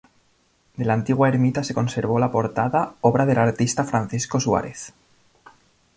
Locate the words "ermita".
1.29-1.63